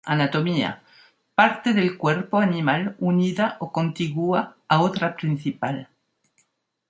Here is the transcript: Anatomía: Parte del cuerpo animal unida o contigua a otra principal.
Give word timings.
Anatomía: 0.03 0.81
Parte 1.35 1.73
del 1.73 1.95
cuerpo 1.95 2.39
animal 2.39 2.95
unida 2.97 3.57
o 3.59 3.71
contigua 3.71 4.57
a 4.67 4.81
otra 4.81 5.15
principal. 5.15 5.89